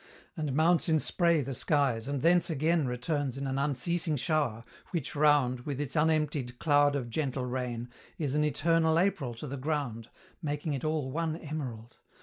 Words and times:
And 0.35 0.53
mounts 0.55 0.89
in 0.89 0.97
spray 0.97 1.41
the 1.41 1.53
skies, 1.53 2.07
and 2.07 2.23
thence 2.23 2.49
again 2.49 2.87
Returns 2.87 3.37
in 3.37 3.45
an 3.45 3.59
unceasing 3.59 4.15
shower, 4.15 4.63
which 4.89 5.15
round, 5.15 5.59
With 5.59 5.79
its 5.79 5.95
unemptied 5.95 6.57
cloud 6.57 6.95
of 6.95 7.11
gentle 7.11 7.45
rain, 7.45 7.87
Is 8.17 8.33
an 8.33 8.43
eternal 8.43 8.97
April 8.97 9.35
to 9.35 9.45
the 9.45 9.57
ground, 9.57 10.09
Making 10.41 10.73
it 10.73 10.83
all 10.83 11.11
one 11.11 11.35
emerald. 11.37 11.97